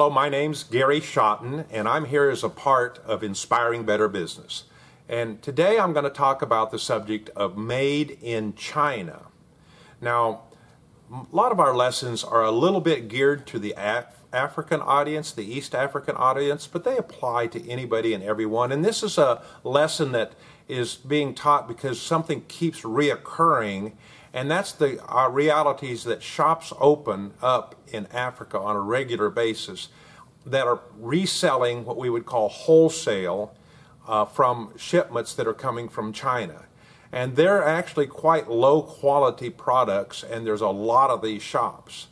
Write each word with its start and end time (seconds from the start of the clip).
Hello, 0.00 0.08
my 0.08 0.30
name's 0.30 0.64
Gary 0.64 0.98
Schotten, 0.98 1.66
and 1.70 1.86
I'm 1.86 2.06
here 2.06 2.30
as 2.30 2.42
a 2.42 2.48
part 2.48 3.00
of 3.04 3.22
Inspiring 3.22 3.84
Better 3.84 4.08
Business. 4.08 4.64
And 5.10 5.42
today 5.42 5.78
I'm 5.78 5.92
going 5.92 6.04
to 6.04 6.10
talk 6.10 6.40
about 6.40 6.70
the 6.70 6.78
subject 6.78 7.28
of 7.36 7.58
made 7.58 8.16
in 8.22 8.54
China. 8.54 9.26
Now, 10.00 10.44
a 11.12 11.26
lot 11.32 11.52
of 11.52 11.60
our 11.60 11.76
lessons 11.76 12.24
are 12.24 12.42
a 12.42 12.50
little 12.50 12.80
bit 12.80 13.08
geared 13.08 13.46
to 13.48 13.58
the 13.58 13.74
Af- 13.76 14.24
African 14.32 14.80
audience, 14.80 15.32
the 15.32 15.44
East 15.44 15.74
African 15.74 16.16
audience, 16.16 16.66
but 16.66 16.84
they 16.84 16.96
apply 16.96 17.48
to 17.48 17.70
anybody 17.70 18.14
and 18.14 18.24
everyone. 18.24 18.72
And 18.72 18.82
this 18.82 19.02
is 19.02 19.18
a 19.18 19.42
lesson 19.64 20.12
that 20.12 20.32
is 20.66 20.94
being 20.94 21.34
taught 21.34 21.68
because 21.68 22.00
something 22.00 22.46
keeps 22.48 22.84
reoccurring 22.84 23.92
and 24.32 24.50
that's 24.50 24.72
the 24.72 25.04
uh, 25.12 25.28
realities 25.28 26.04
that 26.04 26.22
shops 26.22 26.72
open 26.78 27.32
up 27.42 27.74
in 27.88 28.06
Africa 28.06 28.58
on 28.58 28.76
a 28.76 28.80
regular 28.80 29.28
basis 29.28 29.88
that 30.46 30.66
are 30.66 30.80
reselling 30.98 31.84
what 31.84 31.96
we 31.96 32.08
would 32.08 32.26
call 32.26 32.48
wholesale 32.48 33.54
uh, 34.06 34.24
from 34.24 34.72
shipments 34.76 35.34
that 35.34 35.46
are 35.46 35.54
coming 35.54 35.88
from 35.88 36.12
China. 36.12 36.66
And 37.12 37.34
they're 37.34 37.64
actually 37.64 38.06
quite 38.06 38.48
low 38.48 38.82
quality 38.82 39.50
products, 39.50 40.22
and 40.22 40.46
there's 40.46 40.60
a 40.60 40.68
lot 40.68 41.10
of 41.10 41.22
these 41.22 41.42
shops. 41.42 42.06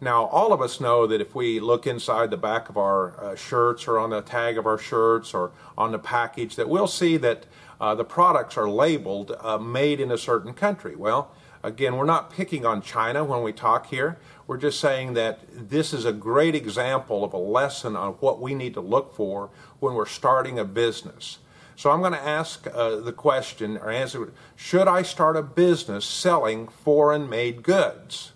Now, 0.00 0.26
all 0.26 0.52
of 0.52 0.60
us 0.60 0.80
know 0.80 1.06
that 1.06 1.20
if 1.20 1.34
we 1.34 1.58
look 1.58 1.86
inside 1.86 2.30
the 2.30 2.36
back 2.36 2.68
of 2.68 2.76
our 2.76 3.18
uh, 3.18 3.34
shirts 3.34 3.88
or 3.88 3.98
on 3.98 4.10
the 4.10 4.20
tag 4.20 4.58
of 4.58 4.66
our 4.66 4.78
shirts 4.78 5.34
or 5.34 5.52
on 5.76 5.90
the 5.90 5.98
package, 5.98 6.54
that 6.56 6.68
we'll 6.68 6.86
see 6.86 7.16
that 7.16 7.46
uh, 7.80 7.94
the 7.94 8.04
products 8.04 8.56
are 8.56 8.68
labeled 8.68 9.34
uh, 9.40 9.58
made 9.58 10.00
in 10.00 10.12
a 10.12 10.18
certain 10.18 10.52
country. 10.52 10.94
Well, 10.94 11.32
Again, 11.66 11.96
we're 11.96 12.04
not 12.04 12.30
picking 12.30 12.64
on 12.64 12.80
China 12.80 13.24
when 13.24 13.42
we 13.42 13.52
talk 13.52 13.86
here. 13.86 14.18
We're 14.46 14.56
just 14.56 14.78
saying 14.78 15.14
that 15.14 15.40
this 15.52 15.92
is 15.92 16.04
a 16.04 16.12
great 16.12 16.54
example 16.54 17.24
of 17.24 17.32
a 17.32 17.38
lesson 17.38 17.96
on 17.96 18.12
what 18.20 18.40
we 18.40 18.54
need 18.54 18.74
to 18.74 18.80
look 18.80 19.16
for 19.16 19.50
when 19.80 19.94
we're 19.94 20.06
starting 20.06 20.60
a 20.60 20.64
business. 20.64 21.38
So 21.74 21.90
I'm 21.90 21.98
going 21.98 22.12
to 22.12 22.22
ask 22.22 22.68
uh, 22.72 23.00
the 23.00 23.12
question 23.12 23.78
or 23.78 23.90
answer 23.90 24.32
Should 24.54 24.86
I 24.86 25.02
start 25.02 25.36
a 25.36 25.42
business 25.42 26.04
selling 26.04 26.68
foreign 26.68 27.28
made 27.28 27.64
goods? 27.64 28.30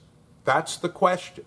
That's 0.44 0.76
the 0.76 0.88
question. 0.88 1.44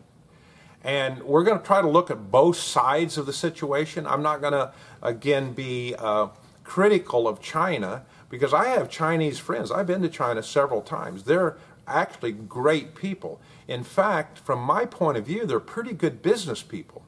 And 0.85 1.21
we're 1.23 1.43
going 1.43 1.59
to 1.59 1.65
try 1.65 1.81
to 1.81 1.89
look 1.89 2.09
at 2.09 2.31
both 2.31 2.55
sides 2.55 3.17
of 3.17 3.25
the 3.25 3.33
situation. 3.33 4.07
I'm 4.07 4.23
not 4.23 4.39
going 4.39 4.53
to, 4.53 4.71
again, 5.01 5.51
be 5.51 5.95
uh, 5.99 6.27
critical 6.63 7.27
of 7.27 7.41
China 7.41 8.05
because 8.33 8.51
I 8.51 8.69
have 8.69 8.89
Chinese 8.89 9.37
friends. 9.37 9.69
I've 9.69 9.85
been 9.85 10.01
to 10.01 10.09
China 10.09 10.41
several 10.41 10.81
times. 10.81 11.25
They're 11.25 11.55
actually 11.87 12.31
great 12.31 12.95
people. 12.95 13.39
In 13.67 13.83
fact, 13.83 14.39
from 14.39 14.59
my 14.59 14.85
point 14.85 15.17
of 15.17 15.25
view, 15.25 15.45
they're 15.45 15.59
pretty 15.59 15.93
good 15.93 16.21
business 16.21 16.61
people. 16.63 17.03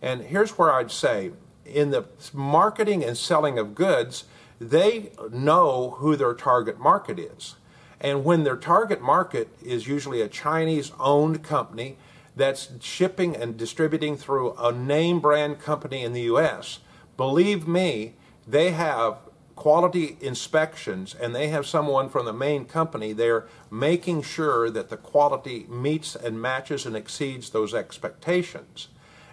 And 0.00 0.22
here's 0.22 0.58
where 0.58 0.72
I'd 0.72 0.90
say 0.90 1.32
in 1.64 1.90
the 1.90 2.06
marketing 2.32 3.04
and 3.04 3.16
selling 3.16 3.58
of 3.58 3.74
goods, 3.74 4.24
they 4.60 5.12
know 5.30 5.96
who 5.98 6.16
their 6.16 6.34
target 6.34 6.78
market 6.78 7.18
is. 7.18 7.56
And 8.00 8.24
when 8.24 8.44
their 8.44 8.56
target 8.56 9.00
market 9.00 9.48
is 9.62 9.88
usually 9.88 10.20
a 10.20 10.28
Chinese 10.28 10.92
owned 11.00 11.42
company 11.42 11.96
that's 12.36 12.70
shipping 12.80 13.36
and 13.36 13.56
distributing 13.56 14.16
through 14.16 14.54
a 14.54 14.72
name 14.72 15.20
brand 15.20 15.58
company 15.58 16.02
in 16.04 16.12
the 16.12 16.22
US, 16.22 16.78
believe 17.16 17.66
me, 17.66 18.14
they 18.46 18.70
have 18.70 19.18
quality 19.58 20.16
inspections 20.20 21.16
and 21.20 21.34
they 21.34 21.48
have 21.48 21.66
someone 21.66 22.08
from 22.08 22.24
the 22.24 22.32
main 22.32 22.64
company 22.64 23.12
there 23.12 23.48
making 23.72 24.22
sure 24.22 24.70
that 24.70 24.88
the 24.88 24.96
quality 24.96 25.66
meets 25.68 26.14
and 26.14 26.40
matches 26.40 26.86
and 26.86 26.94
exceeds 26.94 27.50
those 27.50 27.74
expectations. 27.74 28.86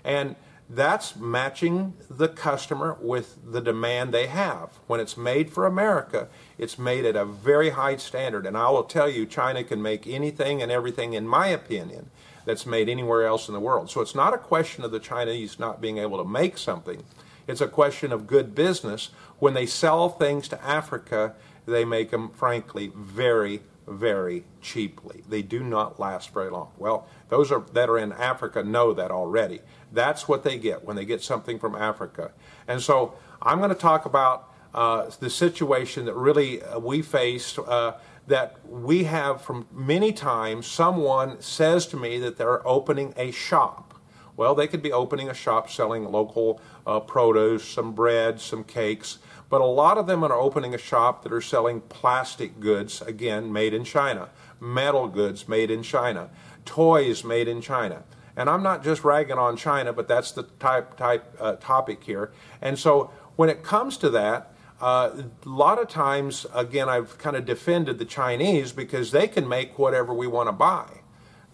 And 0.03 0.35
that's 0.67 1.15
matching 1.15 1.93
the 2.09 2.27
customer 2.27 2.97
with 2.99 3.37
the 3.45 3.61
demand 3.61 4.11
they 4.11 4.25
have. 4.25 4.71
When 4.87 4.99
it's 4.99 5.15
made 5.15 5.51
for 5.51 5.67
America, 5.67 6.27
it's 6.57 6.79
made 6.79 7.05
at 7.05 7.15
a 7.15 7.23
very 7.23 7.69
high 7.69 7.97
standard. 7.97 8.47
And 8.47 8.57
I 8.57 8.71
will 8.71 8.83
tell 8.83 9.07
you, 9.07 9.27
China 9.27 9.63
can 9.63 9.79
make 9.79 10.07
anything 10.07 10.63
and 10.63 10.71
everything, 10.71 11.13
in 11.13 11.27
my 11.27 11.49
opinion, 11.49 12.09
that's 12.45 12.65
made 12.65 12.89
anywhere 12.89 13.27
else 13.27 13.47
in 13.47 13.53
the 13.53 13.59
world. 13.59 13.91
So 13.91 14.01
it's 14.01 14.15
not 14.15 14.33
a 14.33 14.39
question 14.39 14.83
of 14.83 14.91
the 14.91 14.99
Chinese 14.99 15.59
not 15.59 15.81
being 15.81 15.99
able 15.99 16.17
to 16.17 16.27
make 16.27 16.57
something. 16.57 17.03
It's 17.47 17.61
a 17.61 17.67
question 17.67 18.11
of 18.11 18.27
good 18.27 18.55
business. 18.55 19.09
When 19.39 19.53
they 19.53 19.65
sell 19.65 20.09
things 20.09 20.47
to 20.49 20.63
Africa, 20.63 21.35
they 21.65 21.85
make 21.85 22.11
them, 22.11 22.29
frankly, 22.29 22.91
very, 22.95 23.61
very 23.87 24.45
cheaply. 24.61 25.23
They 25.27 25.41
do 25.41 25.63
not 25.63 25.99
last 25.99 26.33
very 26.33 26.49
long. 26.49 26.71
Well, 26.77 27.07
those 27.29 27.51
are, 27.51 27.63
that 27.73 27.89
are 27.89 27.97
in 27.97 28.11
Africa 28.13 28.63
know 28.63 28.93
that 28.93 29.11
already. 29.11 29.61
That's 29.91 30.27
what 30.27 30.43
they 30.43 30.57
get 30.57 30.83
when 30.83 30.95
they 30.95 31.05
get 31.05 31.21
something 31.21 31.59
from 31.59 31.75
Africa. 31.75 32.31
And 32.67 32.81
so 32.81 33.15
I'm 33.41 33.59
going 33.59 33.69
to 33.69 33.75
talk 33.75 34.05
about 34.05 34.51
uh, 34.73 35.09
the 35.19 35.29
situation 35.29 36.05
that 36.05 36.15
really 36.15 36.61
uh, 36.61 36.79
we 36.79 37.01
faced. 37.01 37.59
Uh, 37.59 37.93
that 38.27 38.57
we 38.67 39.03
have 39.03 39.39
from 39.39 39.67
many 39.71 40.11
times 40.11 40.65
someone 40.65 41.39
says 41.39 41.85
to 41.85 41.95
me 41.95 42.17
that 42.17 42.37
they're 42.37 42.67
opening 42.67 43.13
a 43.17 43.29
shop 43.29 43.94
well, 44.37 44.55
they 44.55 44.67
could 44.67 44.81
be 44.81 44.91
opening 44.91 45.29
a 45.29 45.33
shop 45.33 45.69
selling 45.69 46.05
local 46.11 46.61
uh, 46.85 46.99
produce, 46.99 47.63
some 47.63 47.93
bread, 47.93 48.39
some 48.41 48.63
cakes, 48.63 49.19
but 49.49 49.61
a 49.61 49.65
lot 49.65 49.97
of 49.97 50.07
them 50.07 50.23
are 50.23 50.33
opening 50.33 50.73
a 50.73 50.77
shop 50.77 51.23
that 51.23 51.31
are 51.31 51.41
selling 51.41 51.81
plastic 51.81 52.59
goods, 52.59 53.01
again, 53.01 53.51
made 53.51 53.73
in 53.73 53.83
China, 53.83 54.29
metal 54.59 55.07
goods 55.07 55.47
made 55.47 55.71
in 55.71 55.83
China, 55.83 56.29
toys 56.65 57.23
made 57.23 57.47
in 57.47 57.61
China. 57.61 58.03
And 58.35 58.49
I'm 58.49 58.63
not 58.63 58.83
just 58.83 59.03
ragging 59.03 59.37
on 59.37 59.55
China, 59.55 59.93
but 59.93 60.07
that's 60.07 60.31
the 60.31 60.43
type, 60.43 60.97
type 60.97 61.35
uh, 61.39 61.55
topic 61.55 62.03
here. 62.03 62.31
And 62.61 62.77
so 62.77 63.11
when 63.35 63.49
it 63.49 63.63
comes 63.63 63.97
to 63.97 64.09
that, 64.09 64.51
uh, 64.81 65.21
a 65.45 65.49
lot 65.49 65.79
of 65.79 65.87
times, 65.87 66.45
again, 66.53 66.89
I've 66.89 67.17
kind 67.17 67.37
of 67.37 67.45
defended 67.45 67.97
the 67.97 68.05
Chinese 68.05 68.73
because 68.73 69.11
they 69.11 69.27
can 69.27 69.47
make 69.47 69.79
whatever 69.79 70.13
we 70.13 70.27
want 70.27 70.49
to 70.49 70.53
buy. 70.53 71.01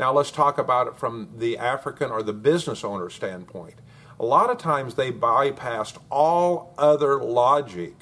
Now 0.02 0.12
let's 0.12 0.32
talk 0.32 0.58
about 0.58 0.88
it 0.88 0.98
from 0.98 1.30
the 1.38 1.60
African 1.60 2.10
or 2.10 2.24
the 2.24 2.34
business 2.34 2.84
owner 2.84 3.08
standpoint. 3.12 3.76
A 4.20 4.26
lot 4.26 4.50
of 4.50 4.58
times 4.58 4.96
they 4.96 5.12
bypassed 5.12 6.00
all 6.10 6.74
other 6.76 7.24
logic 7.24 7.94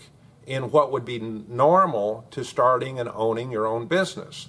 in 0.47 0.71
what 0.71 0.93
would 0.93 1.03
be 1.03 1.19
normal 1.19 2.25
to 2.31 2.45
starting 2.45 3.01
and 3.01 3.09
owning 3.13 3.51
your 3.51 3.67
own 3.67 3.88
business. 3.88 4.47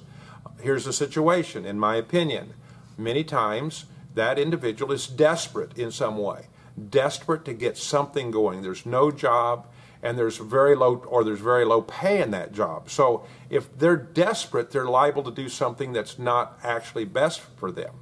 Here's 0.62 0.84
the 0.84 0.92
situation, 0.92 1.66
in 1.66 1.76
my 1.76 1.96
opinion. 1.96 2.54
Many 2.96 3.24
times 3.24 3.86
that 4.14 4.38
individual 4.38 4.92
is 4.92 5.08
desperate 5.08 5.76
in 5.76 5.90
some 5.90 6.18
way, 6.18 6.46
desperate 6.88 7.44
to 7.46 7.52
get 7.52 7.76
something 7.76 8.30
going. 8.30 8.62
There's 8.62 8.86
no 8.86 9.10
job, 9.10 9.66
and 10.02 10.16
there's 10.16 10.38
very 10.38 10.74
low 10.74 10.96
or 11.06 11.24
there's 11.24 11.40
very 11.40 11.64
low 11.64 11.82
pay 11.82 12.22
in 12.22 12.30
that 12.30 12.52
job. 12.52 12.90
So 12.90 13.24
if 13.48 13.76
they're 13.76 13.96
desperate, 13.96 14.70
they're 14.70 14.86
liable 14.86 15.22
to 15.24 15.30
do 15.30 15.48
something 15.48 15.92
that's 15.92 16.18
not 16.18 16.58
actually 16.62 17.04
best 17.04 17.40
for 17.56 17.70
them. 17.70 17.94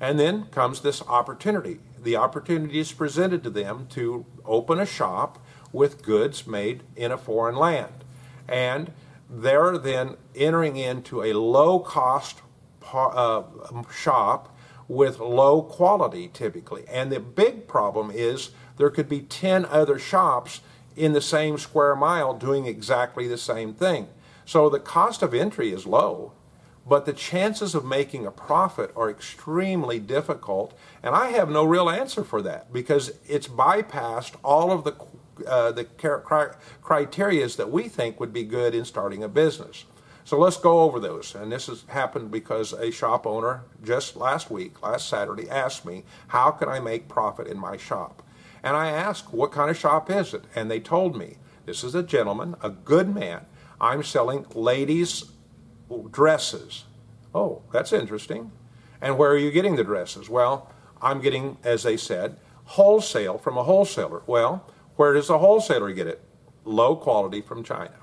And 0.00 0.18
then 0.18 0.46
comes 0.46 0.80
this 0.80 1.02
opportunity. 1.02 1.78
The 2.00 2.16
opportunity 2.16 2.80
is 2.80 2.92
presented 2.92 3.42
to 3.44 3.50
them 3.50 3.86
to 3.90 4.26
open 4.44 4.80
a 4.80 4.86
shop 4.86 5.38
with 5.72 6.02
goods 6.02 6.46
made 6.46 6.82
in 6.96 7.12
a 7.12 7.18
foreign 7.18 7.56
land. 7.56 8.04
And 8.48 8.92
they're 9.30 9.78
then 9.78 10.16
entering 10.34 10.76
into 10.76 11.22
a 11.22 11.32
low 11.32 11.78
cost 11.78 12.42
uh, 12.92 13.42
shop 13.92 14.56
with 14.88 15.18
low 15.18 15.62
quality 15.62 16.28
typically. 16.28 16.84
And 16.88 17.10
the 17.10 17.20
big 17.20 17.66
problem 17.66 18.10
is 18.12 18.50
there 18.76 18.90
could 18.90 19.08
be 19.08 19.20
10 19.20 19.64
other 19.66 19.98
shops 19.98 20.60
in 20.96 21.12
the 21.12 21.20
same 21.20 21.58
square 21.58 21.96
mile 21.96 22.34
doing 22.34 22.66
exactly 22.66 23.26
the 23.26 23.38
same 23.38 23.74
thing. 23.74 24.08
So 24.44 24.68
the 24.68 24.80
cost 24.80 25.22
of 25.22 25.34
entry 25.34 25.72
is 25.72 25.86
low, 25.86 26.32
but 26.86 27.06
the 27.06 27.12
chances 27.12 27.74
of 27.74 27.84
making 27.84 28.26
a 28.26 28.30
profit 28.30 28.92
are 28.94 29.10
extremely 29.10 29.98
difficult. 29.98 30.76
And 31.02 31.14
I 31.14 31.30
have 31.30 31.48
no 31.48 31.64
real 31.64 31.88
answer 31.88 32.24
for 32.24 32.42
that 32.42 32.72
because 32.72 33.12
it's 33.26 33.48
bypassed 33.48 34.34
all 34.42 34.70
of 34.70 34.84
the 34.84 34.94
uh, 35.48 35.72
the 35.72 35.84
criteria 36.82 37.48
that 37.48 37.70
we 37.70 37.88
think 37.88 38.20
would 38.20 38.32
be 38.32 38.44
good 38.44 38.72
in 38.72 38.84
starting 38.84 39.24
a 39.24 39.28
business. 39.28 39.84
So 40.24 40.38
let's 40.38 40.56
go 40.56 40.80
over 40.80 40.98
those. 40.98 41.34
And 41.34 41.52
this 41.52 41.66
has 41.66 41.84
happened 41.88 42.30
because 42.30 42.72
a 42.72 42.90
shop 42.90 43.26
owner 43.26 43.62
just 43.82 44.16
last 44.16 44.50
week, 44.50 44.82
last 44.82 45.08
Saturday, 45.08 45.48
asked 45.50 45.84
me, 45.84 46.04
How 46.28 46.50
can 46.50 46.68
I 46.68 46.80
make 46.80 47.08
profit 47.08 47.46
in 47.46 47.58
my 47.58 47.76
shop? 47.76 48.22
And 48.64 48.78
I 48.78 48.88
asked, 48.88 49.34
what 49.34 49.52
kind 49.52 49.70
of 49.70 49.76
shop 49.76 50.10
is 50.10 50.32
it? 50.32 50.44
And 50.54 50.70
they 50.70 50.80
told 50.80 51.16
me, 51.16 51.36
this 51.66 51.84
is 51.84 51.94
a 51.94 52.02
gentleman, 52.02 52.56
a 52.62 52.70
good 52.70 53.14
man. 53.14 53.44
I'm 53.78 54.02
selling 54.02 54.46
ladies' 54.54 55.24
dresses. 56.10 56.84
Oh, 57.34 57.60
that's 57.70 57.92
interesting. 57.92 58.52
And 59.02 59.18
where 59.18 59.30
are 59.32 59.38
you 59.38 59.50
getting 59.50 59.76
the 59.76 59.84
dresses? 59.84 60.30
Well, 60.30 60.72
I'm 61.02 61.20
getting, 61.20 61.58
as 61.62 61.82
they 61.82 61.98
said, 61.98 62.38
wholesale 62.64 63.36
from 63.36 63.58
a 63.58 63.64
wholesaler. 63.64 64.22
Well, 64.26 64.66
where 64.96 65.12
does 65.12 65.28
the 65.28 65.38
wholesaler 65.38 65.92
get 65.92 66.06
it? 66.06 66.22
Low 66.64 66.96
quality 66.96 67.42
from 67.42 67.62
China. 67.64 67.96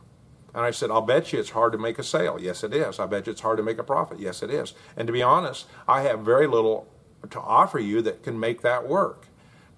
And 0.54 0.64
I 0.64 0.70
said, 0.70 0.92
I'll 0.92 1.02
bet 1.02 1.34
you 1.34 1.40
it's 1.40 1.50
hard 1.50 1.72
to 1.72 1.80
make 1.80 1.98
a 1.98 2.04
sale. 2.04 2.38
Yes, 2.40 2.64
it 2.64 2.72
is. 2.72 3.00
I 3.00 3.08
bet 3.08 3.26
you 3.26 3.32
it's 3.32 3.42
hard 3.42 3.58
to 3.58 3.64
make 3.64 3.80
a 3.80 3.84
profit. 3.84 4.20
Yes, 4.20 4.44
it 4.44 4.52
is. 4.52 4.76
And 4.96 5.08
to 5.08 5.14
be 5.14 5.24
honest, 5.24 5.66
I 5.88 6.02
have 6.02 6.20
very 6.20 6.46
little 6.46 6.88
to 7.32 7.40
offer 7.40 7.80
you 7.80 8.04
that 8.04 8.22
can 8.22 8.40
make 8.40 8.62
that 8.62 8.88
work 8.88 9.26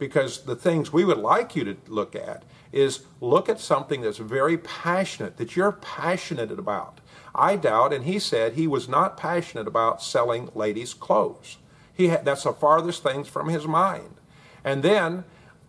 because 0.04 0.44
the 0.44 0.56
things 0.58 0.92
we 0.92 1.06
would 1.06 1.18
like 1.18 1.56
you 1.56 1.64
to 1.64 1.78
look 1.88 2.14
at 2.14 2.44
is 2.74 3.06
look 3.22 3.48
at 3.48 3.58
something 3.58 4.02
that's 4.02 4.18
very 4.18 4.58
passionate, 4.58 5.38
that 5.38 5.56
you're 5.56 5.72
passionate 5.72 6.52
about. 6.52 7.00
I 7.34 7.56
doubt, 7.56 7.94
and 7.94 8.04
he 8.04 8.20
said 8.20 8.52
he 8.52 8.68
was 8.68 8.90
not 8.90 9.16
passionate 9.16 9.66
about 9.66 10.04
selling 10.04 10.50
ladies' 10.54 10.94
clothes. 10.94 11.56
He 11.94 12.10
had, 12.10 12.26
that's 12.26 12.44
the 12.44 12.52
farthest 12.52 13.02
things 13.02 13.30
from 13.30 13.48
his 13.48 13.66
mind. 13.66 14.16
And 14.62 14.84
then 14.84 15.24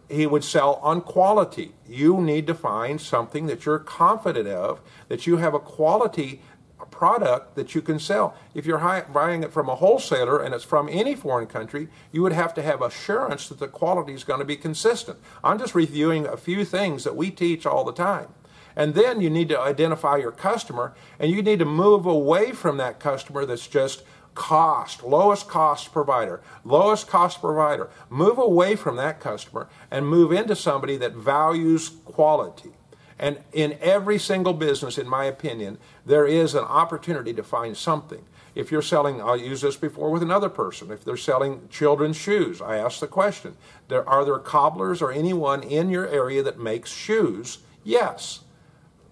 he 0.08 0.26
would 0.26 0.42
sell 0.42 0.80
on 0.82 1.00
quality. 1.00 1.74
You 1.88 2.20
need 2.20 2.48
to 2.48 2.54
find 2.54 3.00
something 3.00 3.46
that 3.46 3.64
you're 3.64 3.78
confident 3.78 4.48
of, 4.48 4.80
that 5.06 5.28
you 5.28 5.36
have 5.36 5.54
a 5.54 5.60
quality 5.60 6.42
product 6.94 7.56
that 7.56 7.74
you 7.74 7.82
can 7.82 7.98
sell. 7.98 8.36
If 8.54 8.66
you're 8.66 9.04
buying 9.12 9.42
it 9.42 9.52
from 9.52 9.68
a 9.68 9.74
wholesaler 9.74 10.40
and 10.42 10.54
it's 10.54 10.64
from 10.64 10.88
any 10.88 11.14
foreign 11.14 11.46
country, 11.46 11.88
you 12.12 12.22
would 12.22 12.32
have 12.32 12.54
to 12.54 12.62
have 12.62 12.80
assurance 12.80 13.48
that 13.48 13.58
the 13.58 13.68
quality 13.68 14.14
is 14.14 14.24
going 14.24 14.38
to 14.38 14.44
be 14.44 14.56
consistent. 14.56 15.18
I'm 15.42 15.58
just 15.58 15.74
reviewing 15.74 16.26
a 16.26 16.36
few 16.36 16.64
things 16.64 17.04
that 17.04 17.16
we 17.16 17.30
teach 17.30 17.66
all 17.66 17.84
the 17.84 17.92
time. 17.92 18.28
And 18.76 18.94
then 18.94 19.20
you 19.20 19.30
need 19.30 19.48
to 19.50 19.60
identify 19.60 20.16
your 20.16 20.32
customer 20.32 20.94
and 21.18 21.30
you 21.30 21.42
need 21.42 21.60
to 21.60 21.64
move 21.64 22.06
away 22.06 22.52
from 22.52 22.76
that 22.78 22.98
customer 22.98 23.44
that's 23.46 23.66
just 23.66 24.02
cost, 24.34 25.04
lowest 25.04 25.48
cost 25.48 25.92
provider, 25.92 26.42
lowest 26.64 27.06
cost 27.06 27.40
provider. 27.40 27.88
Move 28.10 28.38
away 28.38 28.76
from 28.76 28.96
that 28.96 29.20
customer 29.20 29.68
and 29.90 30.08
move 30.08 30.32
into 30.32 30.56
somebody 30.56 30.96
that 30.96 31.14
values 31.14 31.88
quality. 32.04 32.70
And 33.18 33.38
in 33.52 33.78
every 33.80 34.18
single 34.18 34.54
business, 34.54 34.98
in 34.98 35.08
my 35.08 35.24
opinion, 35.24 35.78
there 36.04 36.26
is 36.26 36.54
an 36.54 36.64
opportunity 36.64 37.32
to 37.34 37.42
find 37.42 37.76
something. 37.76 38.24
If 38.54 38.70
you're 38.70 38.82
selling, 38.82 39.20
I'll 39.20 39.36
use 39.36 39.60
this 39.60 39.76
before 39.76 40.10
with 40.10 40.22
another 40.22 40.48
person. 40.48 40.90
If 40.90 41.04
they're 41.04 41.16
selling 41.16 41.68
children's 41.70 42.16
shoes, 42.16 42.60
I 42.60 42.76
ask 42.76 43.00
the 43.00 43.06
question: 43.06 43.56
there, 43.88 44.08
Are 44.08 44.24
there 44.24 44.38
cobblers 44.38 45.02
or 45.02 45.12
anyone 45.12 45.62
in 45.62 45.90
your 45.90 46.08
area 46.08 46.42
that 46.42 46.58
makes 46.58 46.90
shoes? 46.90 47.58
Yes, 47.82 48.40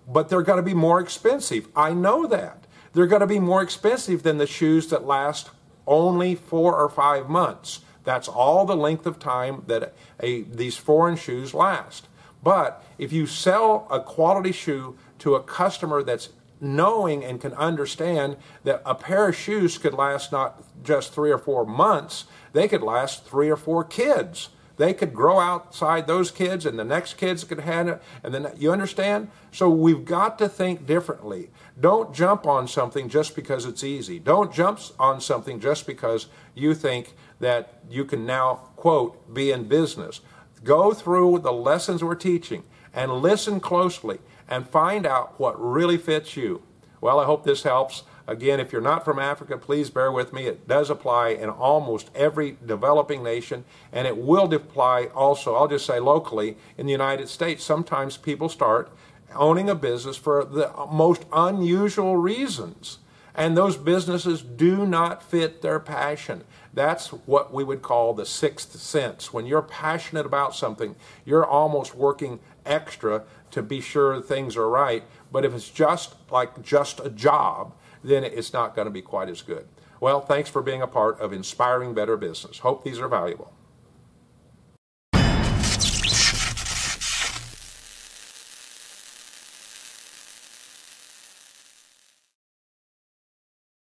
but 0.09 0.29
they're 0.29 0.43
going 0.43 0.59
to 0.59 0.63
be 0.63 0.75
more 0.75 1.01
expensive. 1.01 1.69
I 1.75 1.93
know 1.93 2.27
that 2.27 2.67
they're 2.93 3.07
going 3.07 3.21
to 3.21 3.27
be 3.27 3.41
more 3.41 3.63
expensive 3.63 4.23
than 4.23 4.39
the 4.39 4.47
shoes 4.47 4.89
that 4.89 5.05
last 5.05 5.51
only 5.87 6.35
four 6.35 6.77
or 6.77 6.89
five 6.89 7.29
months. 7.29 7.81
That's 8.05 8.29
all 8.29 8.65
the 8.65 8.77
length 8.77 9.07
of 9.07 9.19
time 9.19 9.65
that 9.67 9.95
a, 10.21 10.43
these 10.43 10.77
foreign 10.77 11.17
shoes 11.17 11.55
last. 11.55 12.09
But 12.43 12.85
if 12.99 13.13
you 13.13 13.27
sell 13.27 13.87
a 13.91 14.01
quality 14.01 14.53
shoe 14.53 14.97
to 15.21 15.35
a 15.35 15.43
customer 15.43 16.03
that's 16.03 16.31
knowing 16.61 17.25
and 17.25 17.41
can 17.41 17.53
understand 17.55 18.37
that 18.65 18.83
a 18.87 18.95
pair 18.95 19.29
of 19.29 19.37
shoes 19.37 19.79
could 19.79 19.95
last 19.95 20.33
not 20.33 20.63
just 20.83 21.13
three 21.13 21.31
or 21.31 21.39
four 21.39 21.67
months, 21.67 22.25
they 22.53 22.69
could 22.69 22.83
last 22.83 23.25
three 23.25 23.51
or 23.51 23.57
four 23.57 23.85
kids. 23.85 24.49
They 24.77 24.95
could 24.95 25.13
grow 25.13 25.39
outside 25.39 26.07
those 26.07 26.31
kids, 26.31 26.65
and 26.65 26.79
the 26.79 26.85
next 26.85 27.15
kids 27.15 27.45
could 27.45 27.61
have 27.61 27.89
it. 27.89 28.03
And 28.23 28.33
then 28.33 28.53
you 28.57 28.73
understand. 28.73 29.29
So 29.51 29.69
we've 29.69 30.05
got 30.05 30.39
to 30.39 30.49
think 30.49 30.87
differently. 30.87 31.51
Don't 31.79 32.15
jump 32.15 32.47
on 32.47 32.67
something 32.67 33.09
just 33.09 33.37
because 33.37 33.67
it's 33.67 33.85
easy. 33.85 34.19
Don't 34.19 34.53
jump 34.53 34.81
on 34.99 35.21
something 35.21 35.61
just 35.61 35.87
because 35.87 36.27
you 36.55 36.75
think 36.75 37.15
that 37.41 37.83
you 37.91 38.05
can 38.05 38.25
now 38.25 38.71
quote 38.77 39.33
be 39.33 39.51
in 39.53 39.65
business. 39.65 40.21
Go 40.65 40.93
through 40.93 41.41
the 41.41 41.53
lessons 41.53 42.05
we're 42.05 42.15
teaching 42.15 42.65
and 42.95 43.13
listen 43.13 43.59
closely 43.59 44.19
and 44.49 44.69
find 44.69 45.07
out 45.07 45.39
what 45.41 45.61
really 45.61 45.97
fits 45.97 46.37
you. 46.37 46.63
Well, 47.01 47.19
I 47.19 47.25
hope 47.25 47.45
this 47.45 47.65
helps. 47.65 48.05
Again, 48.29 48.61
if 48.61 48.71
you're 48.71 48.81
not 48.81 49.05
from 49.05 49.19
Africa, 49.19 49.59
please 49.59 49.91
bear 49.91 50.13
with 50.13 50.33
me. 50.33 50.47
It 50.47 50.69
does 50.69 50.91
apply 50.91 51.31
in 51.31 51.49
almost 51.49 52.11
every 52.15 52.57
developing 52.65 53.25
nation, 53.25 53.65
and 53.91 54.07
it 54.07 54.17
will 54.17 54.53
apply 54.55 55.07
also, 55.07 55.57
I'll 55.57 55.67
just 55.67 55.87
say 55.87 55.99
locally, 55.99 56.57
in 56.79 56.87
the 56.87 56.93
United 56.93 57.29
States. 57.29 57.65
Sometimes 57.65 58.17
people 58.17 58.49
start 58.49 58.93
owning 59.35 59.69
a 59.69 59.75
business 59.75 60.17
for 60.17 60.45
the 60.45 60.71
most 60.93 61.25
unusual 61.33 62.17
reasons. 62.17 62.99
And 63.35 63.57
those 63.57 63.77
businesses 63.77 64.43
do 64.43 64.87
not 64.87 65.23
fit 65.23 65.63
their 65.63 65.81
passion. 65.81 66.45
That's 66.75 67.09
what 67.09 67.53
we 67.53 67.65
would 67.65 67.83
call 67.83 68.15
the 68.15 68.27
sixth 68.27 68.79
sense. 68.79 69.33
When 69.33 69.47
you're 69.47 69.63
passionate 69.63 70.27
about 70.27 70.55
something, 70.55 70.97
you're 71.25 71.47
almost 71.47 71.95
working 71.95 72.41
extra 72.67 73.25
to 73.51 73.63
be 73.63 73.81
sure 73.81 74.21
things 74.21 74.57
are 74.57 74.69
right. 74.69 75.05
But 75.31 75.45
if 75.45 75.55
it's 75.55 75.71
just 75.71 76.15
like 76.31 76.63
just 76.63 77.01
a 77.01 77.11
job, 77.11 77.75
then 78.05 78.25
it's 78.25 78.53
not 78.53 78.75
going 78.75 78.87
to 78.87 78.91
be 78.91 79.03
quite 79.03 79.29
as 79.29 79.43
good. 79.43 79.67
Well, 80.01 80.21
thanks 80.21 80.51
for 80.51 80.63
being 80.63 80.83
a 80.83 80.87
part 80.87 81.21
of 81.21 81.33
Inspiring 81.33 81.95
Better 81.95 82.17
Business. 82.17 82.59
Hope 82.59 82.85
these 82.85 82.99
are 82.99 83.09
valuable. 83.09 83.53